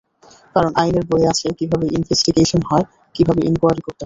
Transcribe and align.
কারণ, 0.55 0.71
আইনের 0.75 1.05
বইয়ে 1.05 1.29
আছে, 1.29 1.47
কীভাবে 1.59 1.85
ইনভেস্টিগেশন 1.97 2.61
হয়, 2.69 2.85
কীভাবে 3.15 3.41
ইনকোয়ারি 3.45 3.81
করতে 3.81 3.89
হয়। 3.89 3.99